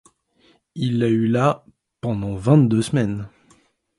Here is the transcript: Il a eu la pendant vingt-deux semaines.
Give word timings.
Il 0.73 1.03
a 1.03 1.09
eu 1.09 1.27
la 1.27 1.63
pendant 2.01 2.33
vingt-deux 2.33 2.81
semaines. 2.81 3.29